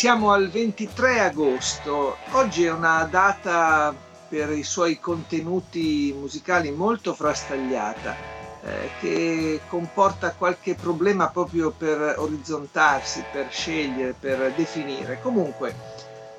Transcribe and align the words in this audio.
Siamo 0.00 0.32
al 0.32 0.48
23 0.48 1.20
agosto, 1.20 2.16
oggi 2.30 2.64
è 2.64 2.72
una 2.72 3.04
data 3.04 3.94
per 4.30 4.50
i 4.50 4.62
suoi 4.62 4.98
contenuti 4.98 6.14
musicali 6.18 6.70
molto 6.70 7.12
frastagliata, 7.12 8.16
eh, 8.62 8.90
che 8.98 9.60
comporta 9.68 10.32
qualche 10.32 10.74
problema 10.74 11.28
proprio 11.28 11.70
per 11.70 12.14
orizzontarsi, 12.16 13.22
per 13.30 13.48
scegliere, 13.50 14.14
per 14.18 14.54
definire. 14.56 15.20
Comunque 15.20 15.74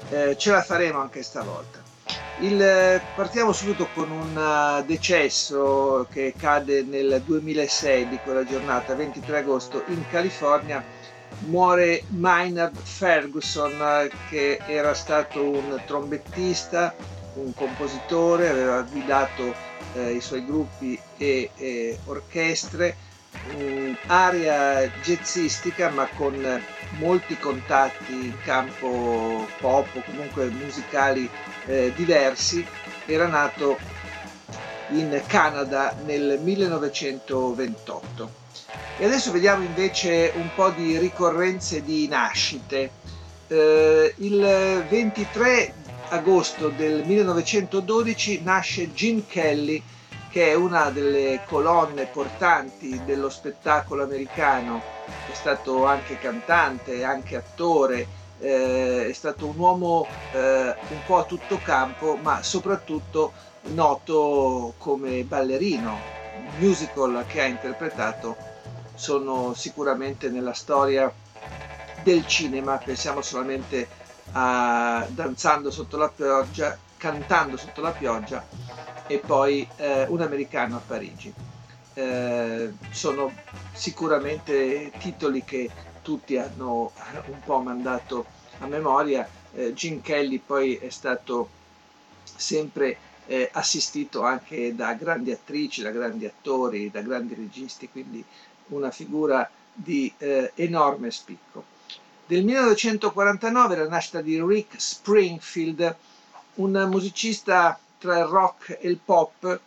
eh, 0.09 0.35
ce 0.39 0.49
la 0.49 0.63
faremo 0.63 0.99
anche 0.99 1.21
stavolta. 1.21 1.77
Il, 2.39 2.99
partiamo 3.13 3.51
subito 3.51 3.87
con 3.93 4.09
un 4.09 4.35
uh, 4.35 4.83
decesso 4.83 6.07
che 6.11 6.33
cade 6.35 6.81
nel 6.81 7.21
2006 7.23 8.09
di 8.09 8.17
quella 8.23 8.43
giornata, 8.43 8.95
23 8.95 9.37
agosto, 9.37 9.83
in 9.89 10.03
California 10.09 10.83
muore 11.39 12.03
Maynard 12.09 12.75
Ferguson 12.75 14.09
che 14.29 14.59
era 14.65 14.93
stato 14.93 15.43
un 15.43 15.81
trombettista, 15.85 16.93
un 17.35 17.53
compositore, 17.53 18.49
aveva 18.49 18.81
guidato 18.81 19.53
eh, 19.93 20.11
i 20.11 20.21
suoi 20.21 20.45
gruppi 20.45 20.99
e 21.17 21.49
eh, 21.55 21.97
orchestre, 22.05 22.95
un'area 23.57 24.87
jazzistica 25.01 25.89
ma 25.89 26.07
con 26.15 26.61
molti 26.97 27.37
contatti 27.37 28.13
in 28.13 28.35
campo 28.43 29.47
pop 29.59 29.87
o 29.95 30.03
comunque 30.05 30.49
musicali 30.49 31.29
eh, 31.65 31.91
diversi, 31.95 32.65
era 33.05 33.27
nato 33.27 33.77
in 34.89 35.21
Canada 35.25 35.95
nel 36.05 36.37
1928. 36.41 38.40
E 38.95 39.05
adesso 39.05 39.31
vediamo 39.31 39.63
invece 39.63 40.31
un 40.35 40.53
po' 40.53 40.69
di 40.69 40.97
ricorrenze 40.97 41.81
di 41.81 42.07
nascite. 42.07 42.91
Eh, 43.47 44.13
il 44.17 44.85
23 44.87 45.73
agosto 46.09 46.69
del 46.69 47.03
1912 47.05 48.43
nasce 48.43 48.93
Gene 48.93 49.25
Kelly, 49.25 49.81
che 50.29 50.49
è 50.49 50.53
una 50.53 50.91
delle 50.91 51.41
colonne 51.43 52.05
portanti 52.05 53.03
dello 53.03 53.29
spettacolo 53.29 54.03
americano, 54.03 54.81
è 55.25 55.33
stato 55.33 55.85
anche 55.85 56.17
cantante, 56.17 57.03
anche 57.03 57.35
attore, 57.35 58.07
eh, 58.39 59.07
è 59.09 59.13
stato 59.13 59.47
un 59.47 59.57
uomo 59.57 60.07
eh, 60.31 60.75
un 60.89 61.03
po' 61.05 61.17
a 61.17 61.23
tutto 61.23 61.59
campo, 61.59 62.17
ma 62.21 62.43
soprattutto 62.43 63.33
noto 63.73 64.73
come 64.77 65.23
ballerino, 65.23 65.99
musical 66.57 67.25
che 67.27 67.41
ha 67.41 67.45
interpretato 67.45 68.35
sono 68.95 69.53
sicuramente 69.53 70.29
nella 70.29 70.53
storia 70.53 71.11
del 72.03 72.25
cinema, 72.27 72.77
pensiamo 72.77 73.21
solamente 73.21 73.87
a 74.33 75.05
Danzando 75.09 75.71
sotto 75.71 75.97
la 75.97 76.09
pioggia, 76.09 76.77
Cantando 76.97 77.57
sotto 77.57 77.81
la 77.81 77.91
pioggia 77.91 78.45
e 79.07 79.17
poi 79.17 79.67
eh, 79.77 80.05
Un 80.07 80.21
americano 80.21 80.77
a 80.77 80.81
Parigi. 80.85 81.33
Eh, 81.93 82.71
sono 82.91 83.33
sicuramente 83.73 84.91
titoli 84.99 85.43
che 85.43 85.69
tutti 86.01 86.37
hanno 86.37 86.91
un 87.25 87.39
po' 87.43 87.59
mandato 87.59 88.25
a 88.59 88.67
memoria. 88.67 89.27
Eh, 89.53 89.73
Gene 89.73 90.01
Kelly 90.01 90.37
poi 90.39 90.75
è 90.75 90.89
stato 90.89 91.49
sempre 92.23 92.97
eh, 93.25 93.49
assistito 93.53 94.23
anche 94.23 94.75
da 94.75 94.93
grandi 94.93 95.31
attrici, 95.31 95.81
da 95.81 95.91
grandi 95.91 96.25
attori, 96.25 96.91
da 96.91 97.01
grandi 97.01 97.33
registi, 97.33 97.89
quindi 97.89 98.23
una 98.75 98.91
figura 98.91 99.49
di 99.73 100.13
eh, 100.17 100.51
enorme 100.55 101.11
spicco. 101.11 101.63
Del 102.25 102.43
1949 102.43 103.75
la 103.75 103.87
nascita 103.87 104.21
di 104.21 104.41
Rick 104.41 104.79
Springfield, 104.79 105.95
un 106.55 106.87
musicista 106.89 107.79
tra 107.97 108.19
il 108.19 108.25
rock 108.25 108.77
e 108.79 108.89
il 108.89 108.99
pop, 109.03 109.59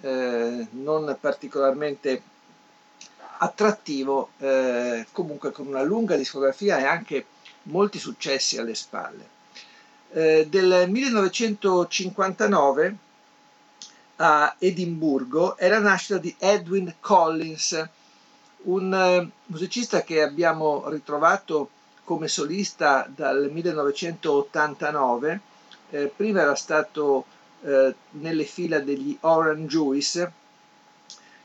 eh, 0.00 0.66
non 0.70 1.16
particolarmente 1.20 2.22
attrattivo, 3.38 4.30
eh, 4.38 5.06
comunque 5.12 5.50
con 5.50 5.66
una 5.66 5.82
lunga 5.82 6.16
discografia 6.16 6.78
e 6.78 6.84
anche 6.84 7.26
molti 7.64 7.98
successi 7.98 8.58
alle 8.58 8.74
spalle. 8.74 9.28
Eh, 10.12 10.46
del 10.48 10.88
1959 10.88 12.96
a 14.16 14.54
Edimburgo 14.58 15.56
è 15.56 15.68
la 15.68 15.78
nascita 15.80 16.18
di 16.18 16.34
Edwin 16.38 16.94
Collins, 17.00 17.88
un 18.64 18.94
eh, 18.94 19.30
musicista 19.46 20.02
che 20.02 20.22
abbiamo 20.22 20.88
ritrovato 20.88 21.70
come 22.04 22.28
solista 22.28 23.08
dal 23.12 23.50
1989, 23.50 25.40
eh, 25.90 26.12
prima 26.14 26.42
era 26.42 26.54
stato 26.54 27.24
eh, 27.62 27.94
nelle 28.10 28.44
fila 28.44 28.80
degli 28.80 29.16
Orange 29.20 29.66
Juice, 29.66 30.32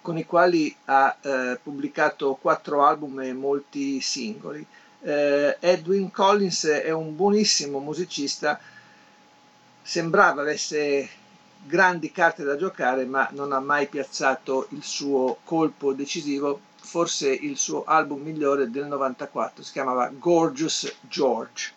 con 0.01 0.17
i 0.17 0.25
quali 0.25 0.75
ha 0.85 1.15
eh, 1.21 1.59
pubblicato 1.61 2.37
quattro 2.41 2.85
album 2.85 3.19
e 3.21 3.33
molti 3.33 3.99
singoli. 4.01 4.65
Eh, 5.01 5.57
Edwin 5.59 6.11
Collins 6.11 6.65
è 6.65 6.91
un 6.91 7.15
buonissimo 7.15 7.79
musicista, 7.79 8.59
sembrava 9.81 10.41
avesse 10.41 11.09
grandi 11.65 12.11
carte 12.11 12.43
da 12.43 12.55
giocare, 12.55 13.05
ma 13.05 13.27
non 13.31 13.51
ha 13.51 13.59
mai 13.59 13.87
piazzato 13.87 14.67
il 14.71 14.83
suo 14.83 15.37
colpo 15.43 15.93
decisivo 15.93 16.61
forse 16.87 17.29
il 17.29 17.57
suo 17.57 17.83
album 17.83 18.21
migliore 18.21 18.71
del 18.71 18.85
94, 18.85 19.61
si 19.61 19.73
chiamava 19.73 20.07
Gorgeous 20.07 20.95
George, 21.01 21.73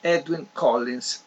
Edwin 0.00 0.46
Collins. 0.52 1.24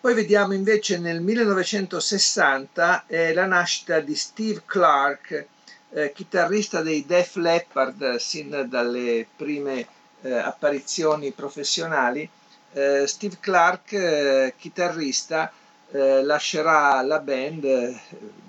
Poi 0.00 0.14
vediamo 0.14 0.54
invece 0.54 0.98
nel 0.98 1.20
1960 1.20 3.06
eh, 3.08 3.34
la 3.34 3.46
nascita 3.46 3.98
di 3.98 4.14
Steve 4.14 4.62
Clark, 4.64 5.46
eh, 5.90 6.12
chitarrista 6.12 6.82
dei 6.82 7.04
Def 7.04 7.34
Leppard 7.34 8.14
sin 8.16 8.66
dalle 8.68 9.26
prime 9.34 9.86
eh, 10.22 10.32
apparizioni 10.32 11.32
professionali. 11.32 12.28
Eh, 12.72 13.08
Steve 13.08 13.38
Clark, 13.40 13.92
eh, 13.92 14.54
chitarrista, 14.56 15.50
eh, 15.90 16.22
lascerà 16.22 17.02
la 17.02 17.18
band, 17.18 17.98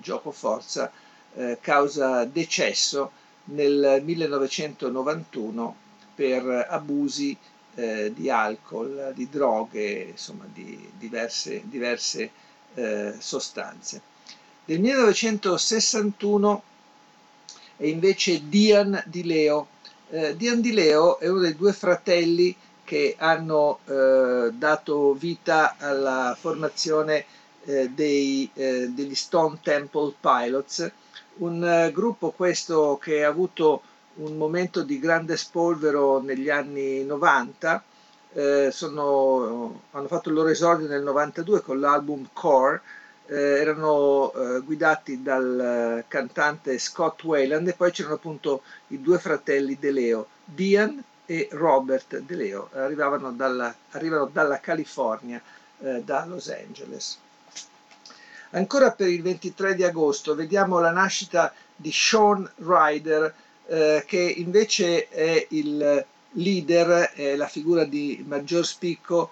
gioco 0.00 0.30
forza, 0.30 0.92
eh, 1.34 1.58
causa 1.60 2.24
decesso 2.24 3.12
nel 3.44 4.00
1991 4.04 5.76
per 6.14 6.66
abusi 6.68 7.36
eh, 7.74 8.12
di 8.12 8.28
alcol, 8.28 9.12
di 9.14 9.28
droghe, 9.28 10.08
insomma 10.10 10.44
di 10.52 10.90
diverse, 10.98 11.62
diverse 11.64 12.30
eh, 12.74 13.14
sostanze. 13.18 14.02
Nel 14.64 14.80
1961 14.80 16.62
è 17.76 17.84
invece 17.86 18.48
Dian 18.48 19.00
Di 19.06 19.24
Leo. 19.24 19.68
Eh, 20.10 20.36
Dian 20.36 20.60
Di 20.60 20.72
Leo 20.72 21.20
è 21.20 21.28
uno 21.28 21.38
dei 21.38 21.54
due 21.54 21.72
fratelli 21.72 22.54
che 22.82 23.14
hanno 23.16 23.78
eh, 23.84 24.50
dato 24.52 25.12
vita 25.14 25.76
alla 25.78 26.36
formazione 26.38 27.24
dei, 27.68 28.48
degli 28.54 29.14
Stone 29.14 29.58
Temple 29.62 30.14
Pilots, 30.18 30.90
un 31.38 31.64
eh, 31.64 31.92
gruppo 31.92 32.30
questo 32.30 32.98
che 33.00 33.24
ha 33.24 33.28
avuto 33.28 33.82
un 34.14 34.36
momento 34.36 34.82
di 34.82 34.98
grande 34.98 35.36
spolvero 35.36 36.20
negli 36.20 36.50
anni 36.50 37.04
90, 37.04 37.82
eh, 38.32 38.70
sono, 38.72 39.82
hanno 39.92 40.08
fatto 40.08 40.28
il 40.28 40.34
loro 40.34 40.48
esordio 40.48 40.88
nel 40.88 41.02
92 41.02 41.60
con 41.62 41.80
l'album 41.80 42.28
Core, 42.32 42.80
eh, 43.26 43.36
erano 43.36 44.32
eh, 44.32 44.60
guidati 44.60 45.22
dal 45.22 46.04
cantante 46.08 46.78
Scott 46.78 47.22
Wayland 47.24 47.68
e 47.68 47.74
poi 47.74 47.90
c'erano 47.90 48.14
appunto 48.14 48.62
i 48.88 49.00
due 49.00 49.18
fratelli 49.18 49.78
De 49.78 49.90
Leo, 49.92 50.26
Dian 50.44 51.02
e 51.24 51.48
Robert 51.52 52.18
De 52.18 52.34
Leo, 52.34 52.70
arrivano 52.72 53.30
dalla 53.30 54.60
California, 54.60 55.40
eh, 55.80 56.02
da 56.02 56.24
Los 56.26 56.48
Angeles. 56.48 57.18
Ancora 58.50 58.92
per 58.92 59.08
il 59.08 59.22
23 59.22 59.74
di 59.74 59.84
agosto 59.84 60.34
vediamo 60.34 60.78
la 60.78 60.90
nascita 60.90 61.52
di 61.76 61.90
Sean 61.92 62.50
Ryder, 62.56 63.34
eh, 63.66 64.04
che 64.06 64.18
invece 64.18 65.08
è 65.08 65.46
il 65.50 66.04
leader 66.32 67.12
è 67.14 67.36
la 67.36 67.46
figura 67.46 67.84
di 67.84 68.22
maggior 68.26 68.64
spicco 68.66 69.30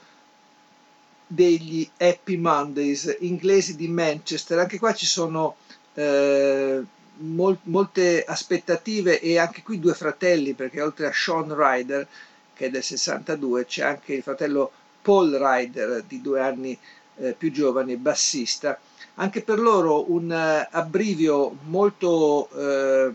degli 1.27 1.89
Happy 1.97 2.37
Mondays 2.37 3.17
inglesi 3.21 3.75
di 3.75 3.89
Manchester. 3.89 4.59
Anche 4.59 4.79
qua 4.79 4.93
ci 4.95 5.07
sono 5.07 5.57
eh, 5.95 6.83
mol 7.19 7.59
molte 7.65 8.25
aspettative 8.25 9.21
e 9.21 9.39
anche 9.39 9.63
qui 9.63 9.81
due 9.81 9.95
fratelli, 9.95 10.55
perché 10.55 10.83
oltre 10.83 11.07
a 11.07 11.13
Sean 11.13 11.55
Ryder, 11.55 12.07
che 12.55 12.67
è 12.67 12.71
del 12.71 12.83
62, 12.83 13.65
c'è 13.65 13.83
anche 13.83 14.15
il 14.15 14.23
fratello 14.23 14.71
Paul 15.03 15.33
Ryder 15.33 16.03
di 16.03 16.21
due 16.21 16.41
anni 16.41 16.79
eh, 17.17 17.33
più 17.33 17.51
giovane, 17.51 17.97
bassista. 17.97 18.79
Anche 19.19 19.43
per 19.43 19.59
loro 19.59 20.11
un 20.13 20.31
uh, 20.31 20.69
abbrivio 20.77 21.57
molto 21.65 22.49
eh, 22.51 23.13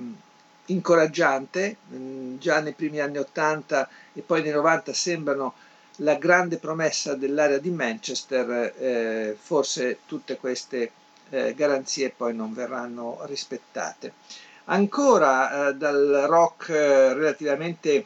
incoraggiante, 0.65 1.77
mm, 1.94 2.38
già 2.38 2.59
nei 2.59 2.74
primi 2.74 3.00
anni 3.00 3.18
80 3.18 3.88
e 4.13 4.21
poi 4.21 4.42
nei 4.42 4.51
90 4.51 4.94
sembrano 4.94 5.53
la 5.98 6.15
grande 6.15 6.57
promessa 6.57 7.13
dell'area 7.15 7.59
di 7.59 7.69
Manchester, 7.69 8.74
eh, 8.77 9.38
forse 9.39 10.00
tutte 10.06 10.38
queste 10.38 10.92
eh, 11.30 11.53
garanzie 11.53 12.13
poi 12.15 12.33
non 12.36 12.53
verranno 12.53 13.19
rispettate. 13.25 14.13
Ancora 14.65 15.69
eh, 15.69 15.75
dal 15.75 16.25
rock 16.27 16.69
eh, 16.69 17.13
relativamente 17.13 18.06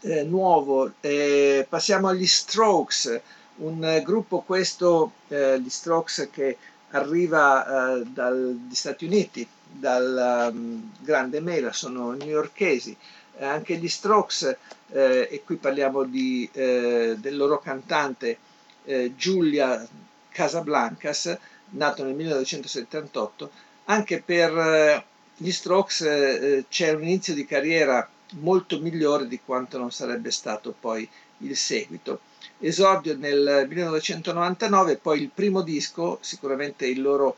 eh, 0.00 0.22
nuovo 0.24 0.92
eh, 1.00 1.66
passiamo 1.68 2.08
agli 2.08 2.26
Strokes, 2.26 3.20
un 3.58 4.02
gruppo 4.04 4.40
questo, 4.42 5.12
gli 5.28 5.68
Strokes 5.70 6.28
che 6.30 6.58
arriva 6.90 8.02
dagli 8.06 8.74
Stati 8.74 9.04
Uniti, 9.04 9.46
dal 9.78 10.50
um, 10.52 10.92
Grande 11.00 11.40
Mela, 11.40 11.72
sono 11.72 12.12
newyorkesi, 12.12 12.96
anche 13.40 13.76
gli 13.76 13.88
Strokes, 13.88 14.56
eh, 14.90 15.28
e 15.30 15.42
qui 15.44 15.56
parliamo 15.56 16.04
di, 16.04 16.48
eh, 16.52 17.16
del 17.18 17.36
loro 17.36 17.58
cantante 17.58 18.38
eh, 18.84 19.12
Giulia 19.16 19.86
Casablancas, 20.30 21.36
nato 21.70 22.04
nel 22.04 22.14
1978, 22.14 23.50
anche 23.84 24.22
per 24.24 24.56
eh, 24.56 25.04
gli 25.36 25.50
Strokes 25.50 26.00
eh, 26.02 26.64
c'è 26.68 26.92
un 26.92 27.02
inizio 27.02 27.34
di 27.34 27.44
carriera 27.44 28.08
molto 28.34 28.80
migliore 28.80 29.28
di 29.28 29.40
quanto 29.44 29.78
non 29.78 29.90
sarebbe 29.90 30.30
stato 30.30 30.74
poi 30.78 31.08
il 31.38 31.56
seguito. 31.56 32.20
Esordio 32.58 33.16
nel 33.16 33.66
1999, 33.68 34.96
poi 34.96 35.20
il 35.20 35.30
primo 35.32 35.62
disco, 35.62 36.18
sicuramente 36.20 36.86
il 36.86 37.02
loro 37.02 37.36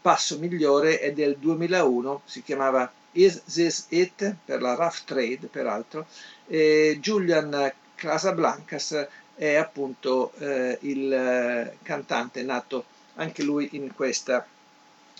passo 0.00 0.38
migliore, 0.38 1.00
è 1.00 1.12
del 1.12 1.36
2001, 1.38 2.22
si 2.24 2.42
chiamava 2.42 2.90
Is 3.12 3.42
This 3.44 3.86
It? 3.88 4.34
per 4.44 4.60
la 4.60 4.74
Rough 4.74 5.04
Trade 5.04 5.48
peraltro, 5.50 6.06
e 6.46 6.98
Julian 7.00 7.72
Casablancas 7.94 9.06
è 9.34 9.54
appunto 9.54 10.32
eh, 10.38 10.78
il 10.82 11.12
eh, 11.12 11.76
cantante 11.82 12.42
nato 12.42 12.84
anche 13.14 13.42
lui 13.42 13.70
in 13.72 13.94
questa 13.94 14.46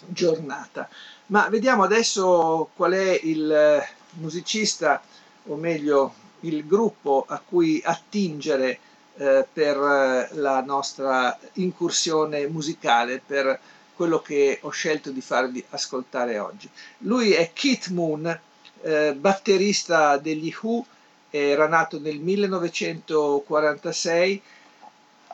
giornata. 0.07 0.89
Ma 1.27 1.49
vediamo 1.49 1.83
adesso 1.83 2.71
qual 2.75 2.93
è 2.93 3.21
il 3.23 3.53
eh, 3.53 3.98
musicista, 4.13 5.03
o 5.45 5.57
meglio 5.57 6.15
il 6.41 6.67
gruppo 6.67 7.25
a 7.27 7.41
cui 7.47 7.83
attingere 7.85 8.79
eh, 9.17 9.47
per 9.53 9.77
eh, 9.77 10.29
la 10.37 10.63
nostra 10.63 11.37
incursione 11.55 12.47
musicale, 12.47 13.21
per 13.25 13.59
quello 13.95 14.21
che 14.21 14.59
ho 14.63 14.71
scelto 14.71 15.11
di 15.11 15.21
farvi 15.21 15.63
ascoltare 15.71 16.39
oggi. 16.39 16.71
Lui 16.99 17.33
è 17.33 17.51
Keith 17.53 17.89
Moon, 17.89 18.41
eh, 18.83 19.15
batterista 19.15 20.17
degli 20.19 20.55
Who, 20.61 20.87
era 21.31 21.67
nato 21.67 21.99
nel 21.99 22.21
1946, 22.21 24.41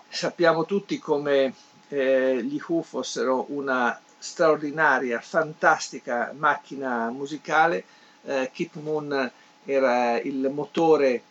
sappiamo 0.09 0.65
tutti 0.65 0.99
come 0.99 1.53
eh, 1.89 2.43
gli 2.43 2.59
Who 2.67 2.83
fossero 2.83 3.45
una 3.49 4.01
straordinaria, 4.17 5.21
fantastica 5.21 6.33
macchina 6.37 7.11
musicale. 7.11 7.85
Eh, 8.25 8.51
Keith 8.53 8.75
Moon 8.75 9.31
era 9.65 10.21
il 10.21 10.51
motore 10.53 11.23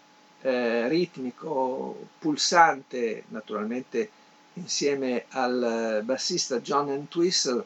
eh, 0.42 0.88
ritmico, 0.88 2.08
pulsante, 2.20 3.24
naturalmente 3.30 4.10
insieme 4.54 5.26
al 5.30 6.02
bassista 6.04 6.60
John 6.60 6.90
Entwistle, 6.90 7.64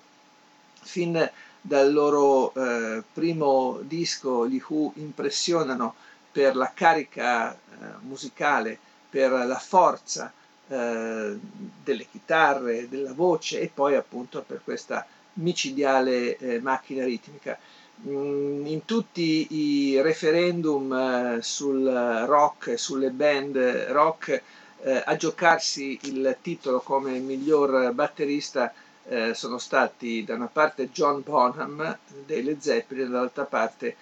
fin 0.82 1.30
dal 1.60 1.92
loro 1.92 2.54
eh, 2.54 3.04
primo 3.12 3.80
disco 3.82 4.48
gli 4.48 4.62
Who 4.66 4.94
impressionano 4.96 5.96
per 6.32 6.56
la 6.56 6.72
carica 6.74 7.54
eh, 7.54 7.58
musicale, 8.02 8.78
per 9.10 9.32
la 9.32 9.60
forza 9.60 10.32
eh, 10.68 11.38
delle 11.84 12.06
chitarre, 12.10 12.88
della 12.88 13.14
voce 13.14 13.60
e 13.60 13.72
poi 13.74 13.96
appunto 13.96 14.44
per 14.44 14.62
questa 14.64 15.06
micidiale 15.34 16.38
eh, 16.38 16.60
macchina 16.62 17.04
ritmica. 17.04 17.58
Mm, 18.06 18.68
in 18.68 18.86
tutti 18.86 19.48
i 19.56 20.00
referendum 20.02 20.94
eh, 20.94 21.42
sul 21.42 21.84
rock 22.28 22.78
sulle 22.78 23.10
band 23.10 23.58
rock 23.90 24.44
eh, 24.84 25.02
a 25.04 25.16
giocarsi 25.16 25.98
il 26.04 26.38
titolo 26.40 26.80
come 26.80 27.18
miglior 27.18 27.92
batterista 27.94 28.72
eh, 29.08 29.34
sono 29.34 29.58
stati 29.58 30.24
da 30.24 30.36
una 30.36 30.46
parte 30.46 30.92
John 30.92 31.24
Bonham 31.24 31.98
dei 32.24 32.44
Led 32.44 32.60
Zeppelin 32.60 33.06
e 33.06 33.10
dall'altra 33.10 33.46
parte 33.46 33.96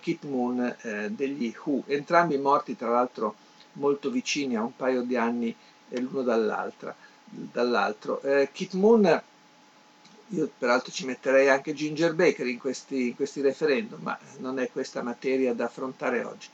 Keith 0.00 0.24
Moon 0.24 0.76
degli 1.08 1.52
Who, 1.64 1.82
entrambi 1.86 2.38
morti 2.38 2.76
tra 2.76 2.88
l'altro 2.88 3.34
molto 3.72 4.10
vicini 4.10 4.54
a 4.54 4.62
un 4.62 4.76
paio 4.76 5.02
di 5.02 5.16
anni 5.16 5.54
l'uno 5.88 6.22
dall'altro. 6.22 6.94
Kit 8.52 8.74
Moon, 8.74 9.22
io 10.34 10.50
peraltro 10.56 10.90
ci 10.92 11.04
metterei 11.04 11.48
anche 11.48 11.74
Ginger 11.74 12.14
Baker 12.14 12.46
in 12.46 12.58
questi, 12.58 13.08
in 13.08 13.16
questi 13.16 13.40
referendum, 13.42 14.00
ma 14.02 14.18
non 14.38 14.58
è 14.58 14.70
questa 14.70 15.02
materia 15.02 15.52
da 15.54 15.64
affrontare 15.66 16.24
oggi. 16.24 16.48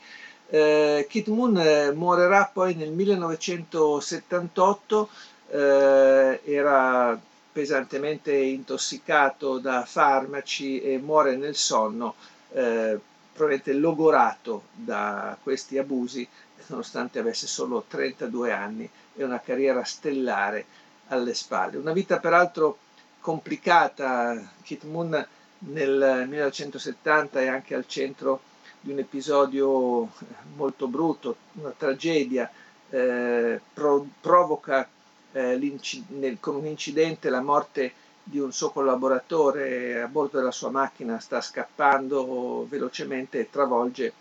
Eh, 0.50 1.06
Kit 1.08 1.28
Moon 1.28 1.56
eh, 1.58 1.92
morirà 1.92 2.50
poi 2.52 2.74
nel 2.74 2.90
1978, 2.90 5.08
eh, 5.50 6.40
era 6.44 7.18
pesantemente 7.52 8.34
intossicato 8.34 9.58
da 9.58 9.84
farmaci 9.84 10.80
e 10.80 10.98
muore 10.98 11.36
nel 11.36 11.54
sonno, 11.54 12.16
eh, 12.52 12.98
probabilmente 13.32 13.74
logorato 13.74 14.64
da 14.72 15.36
questi 15.40 15.78
abusi, 15.78 16.26
nonostante 16.66 17.20
avesse 17.20 17.46
solo 17.46 17.84
32 17.86 18.50
anni 18.52 18.90
e 19.14 19.22
una 19.24 19.40
carriera 19.40 19.84
stellare 19.84 20.66
alle 21.08 21.34
spalle. 21.34 21.76
Una 21.76 21.92
vita 21.92 22.18
peraltro 22.18 22.78
complicata, 23.20 24.52
Kit 24.62 24.84
Moon 24.84 25.26
nel 25.60 26.24
1970 26.28 27.40
è 27.40 27.46
anche 27.46 27.74
al 27.74 27.86
centro 27.86 28.40
di 28.80 28.92
un 28.92 28.98
episodio 28.98 30.08
molto 30.56 30.86
brutto, 30.86 31.36
una 31.54 31.74
tragedia, 31.76 32.50
eh, 32.90 33.60
pro, 33.74 34.06
provoca 34.20 34.88
eh, 35.32 35.78
nel, 36.08 36.38
con 36.40 36.56
un 36.56 36.66
incidente 36.66 37.28
la 37.28 37.42
morte 37.42 37.92
di 38.22 38.38
un 38.38 38.52
suo 38.52 38.70
collaboratore 38.70 40.02
a 40.02 40.06
bordo 40.06 40.38
della 40.38 40.50
sua 40.50 40.70
macchina, 40.70 41.18
sta 41.18 41.40
scappando 41.40 42.66
velocemente 42.68 43.40
e 43.40 43.50
travolge 43.50 44.12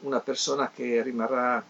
una 0.00 0.20
persona 0.20 0.70
che 0.72 1.02
rimarrà 1.02 1.62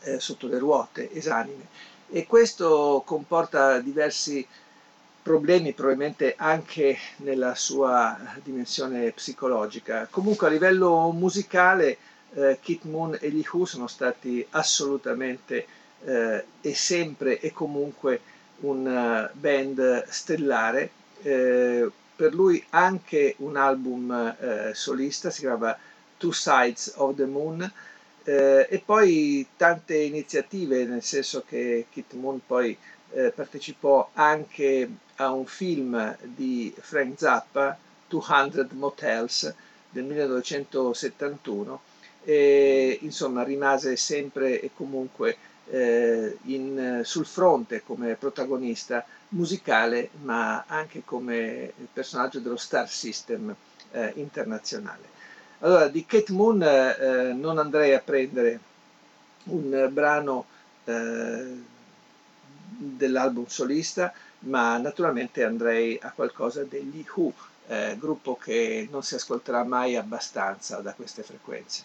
eh, 0.00 0.18
sotto 0.18 0.46
le 0.46 0.58
ruote, 0.58 1.12
esanime. 1.12 1.66
E 2.08 2.26
questo 2.26 3.02
comporta 3.04 3.80
diversi 3.80 4.46
problemi, 5.24 5.72
probabilmente 5.72 6.34
anche 6.36 6.98
nella 7.16 7.54
sua 7.54 8.14
dimensione 8.42 9.10
psicologica. 9.10 10.06
Comunque 10.10 10.46
a 10.46 10.50
livello 10.50 11.10
musicale 11.12 11.96
eh, 12.34 12.58
Kit 12.60 12.84
Moon 12.84 13.16
e 13.18 13.30
gli 13.30 13.42
Who 13.50 13.64
sono 13.64 13.86
stati 13.86 14.46
assolutamente 14.50 15.66
eh, 16.04 16.44
e 16.60 16.74
sempre 16.74 17.40
e 17.40 17.52
comunque 17.52 18.20
una 18.60 19.30
band 19.32 20.06
stellare. 20.08 20.90
Eh, 21.22 21.90
per 22.14 22.34
lui 22.34 22.62
anche 22.70 23.34
un 23.38 23.56
album 23.56 24.12
eh, 24.12 24.72
solista, 24.74 25.30
si 25.30 25.40
chiama 25.40 25.74
Two 26.18 26.32
Sides 26.32 26.92
of 26.96 27.16
the 27.16 27.24
Moon, 27.24 27.72
eh, 28.24 28.66
e 28.70 28.82
poi 28.84 29.46
tante 29.56 29.96
iniziative, 29.96 30.84
nel 30.84 31.02
senso 31.02 31.44
che 31.46 31.86
Kit 31.90 32.14
Moon 32.14 32.40
poi 32.46 32.76
eh, 33.12 33.30
partecipò 33.30 34.10
anche 34.14 34.88
a 35.16 35.30
un 35.30 35.46
film 35.46 36.16
di 36.22 36.74
Frank 36.78 37.18
Zappa, 37.18 37.76
200 38.08 38.68
Motels, 38.72 39.54
del 39.90 40.04
1971, 40.04 41.80
e 42.24 42.98
insomma 43.02 43.44
rimase 43.44 43.96
sempre 43.96 44.60
e 44.60 44.70
comunque 44.74 45.36
eh, 45.70 46.38
in, 46.44 47.02
sul 47.04 47.26
fronte 47.26 47.82
come 47.84 48.14
protagonista 48.14 49.04
musicale, 49.28 50.10
ma 50.22 50.64
anche 50.66 51.02
come 51.04 51.72
personaggio 51.92 52.40
dello 52.40 52.56
star 52.56 52.88
system 52.88 53.54
eh, 53.92 54.12
internazionale. 54.16 55.13
Allora, 55.64 55.88
di 55.88 56.04
Kate 56.04 56.30
Moon 56.30 56.62
eh, 56.62 56.96
eh, 57.00 57.32
non 57.32 57.56
andrei 57.58 57.94
a 57.94 57.98
prendere 57.98 58.60
un 59.44 59.88
brano 59.90 60.44
eh, 60.84 61.62
dell'album 62.76 63.46
solista, 63.46 64.12
ma 64.40 64.76
naturalmente 64.76 65.42
andrei 65.42 65.98
a 66.02 66.10
qualcosa 66.10 66.64
degli 66.64 67.02
Who, 67.14 67.32
eh, 67.68 67.96
gruppo 67.98 68.36
che 68.36 68.86
non 68.90 69.02
si 69.02 69.14
ascolterà 69.14 69.64
mai 69.64 69.96
abbastanza 69.96 70.80
da 70.80 70.92
queste 70.92 71.22
frequenze. 71.22 71.82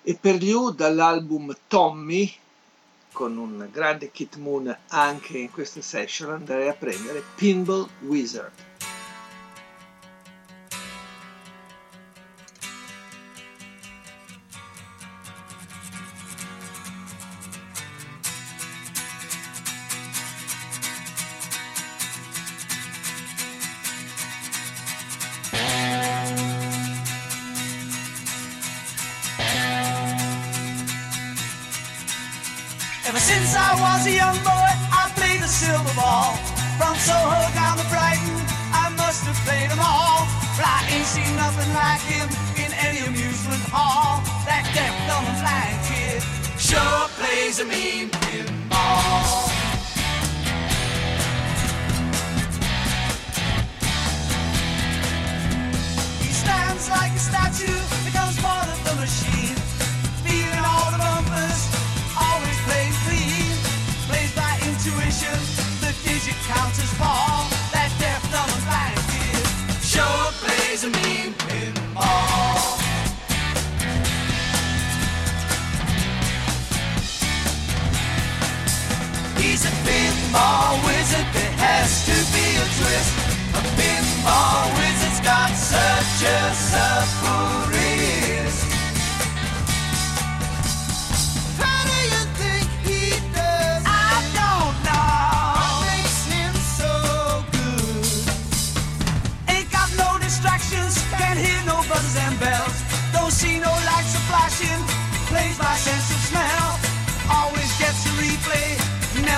E 0.00 0.16
per 0.18 0.36
gli 0.36 0.50
Who 0.50 0.70
dall'album 0.70 1.54
Tommy, 1.66 2.34
con 3.12 3.36
un 3.36 3.68
grande 3.70 4.10
Kit 4.10 4.36
Moon 4.36 4.74
anche 4.88 5.36
in 5.36 5.50
questa 5.50 5.82
session, 5.82 6.30
andrei 6.30 6.68
a 6.68 6.72
prendere 6.72 7.22
Pinball 7.34 7.86
Wizard. 8.00 8.67
Ever 33.08 33.20
since 33.20 33.56
I 33.56 33.72
was 33.80 34.06
a 34.06 34.12
young 34.12 34.36
boy, 34.44 34.70
I 34.92 35.08
played 35.16 35.40
the 35.40 35.48
silver 35.48 35.94
ball. 35.96 36.36
From 36.76 36.94
Soho 37.00 37.40
down 37.56 37.80
to 37.80 37.86
Brighton, 37.88 38.36
I 38.68 38.92
must 39.00 39.24
have 39.24 39.40
played 39.48 39.70
them 39.70 39.80
all. 39.80 40.28
But 40.60 40.68
I 40.68 40.84
ain't 40.92 41.08
seen 41.08 41.32
nothing 41.32 41.72
like 41.72 42.04
him 42.04 42.28
in 42.60 42.70
any 42.84 43.00
amusement 43.08 43.64
hall. 43.72 44.20
That 44.44 44.68
deaf, 44.76 44.92
dumb, 45.08 45.24
blind 45.40 45.80
kid 45.88 46.20
sure 46.60 47.08
plays 47.16 47.60
a 47.60 47.64
mean 47.64 48.10
pinball. 48.28 49.48
He 56.20 56.28
stands 56.28 56.90
like 56.90 57.12
a 57.16 57.22
statue, 57.24 57.80
becomes 58.04 58.36
part 58.42 58.68
of 58.68 58.78
the 58.84 58.94
machine. 59.00 59.47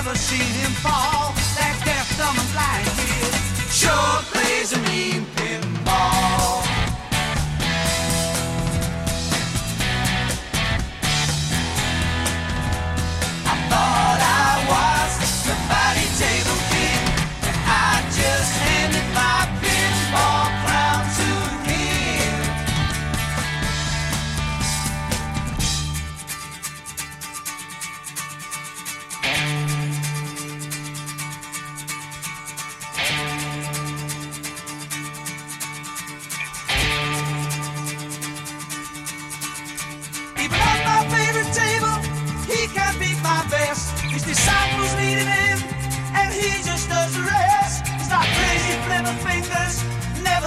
never 0.03 0.17
seen 0.17 0.39
him 0.39 0.71
fall. 0.71 1.40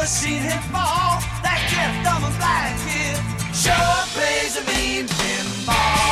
never 0.05 0.13
seen 0.13 0.43
him 0.43 0.61
fall. 0.71 1.19
That 1.43 1.61
gift 1.73 2.05
of 2.13 2.21
a 2.21 2.33
black 2.37 2.77
kid 2.85 3.17
sure 3.55 4.05
plays 4.13 4.57
a 4.57 4.65
mean 4.69 5.07
pinball. 5.07 6.04